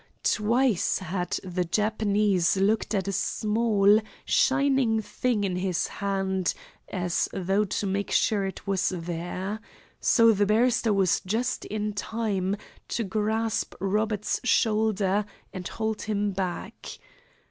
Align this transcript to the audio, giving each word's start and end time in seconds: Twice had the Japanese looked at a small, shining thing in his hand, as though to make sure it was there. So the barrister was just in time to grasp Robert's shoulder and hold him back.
Twice 0.23 0.97
had 0.97 1.39
the 1.43 1.63
Japanese 1.63 2.57
looked 2.57 2.95
at 2.95 3.07
a 3.07 3.11
small, 3.11 3.99
shining 4.25 4.99
thing 4.99 5.43
in 5.43 5.57
his 5.57 5.85
hand, 5.85 6.55
as 6.89 7.29
though 7.33 7.65
to 7.65 7.85
make 7.85 8.09
sure 8.09 8.43
it 8.43 8.65
was 8.65 8.89
there. 8.89 9.59
So 9.99 10.31
the 10.31 10.47
barrister 10.47 10.91
was 10.91 11.21
just 11.23 11.65
in 11.65 11.93
time 11.93 12.57
to 12.87 13.03
grasp 13.03 13.75
Robert's 13.79 14.41
shoulder 14.43 15.23
and 15.53 15.67
hold 15.67 16.01
him 16.01 16.31
back. 16.31 16.97